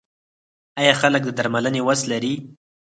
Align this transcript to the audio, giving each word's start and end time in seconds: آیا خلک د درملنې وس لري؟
آیا 0.79 0.93
خلک 1.01 1.21
د 1.25 1.29
درملنې 1.37 1.81
وس 1.83 2.01
لري؟ 2.11 2.33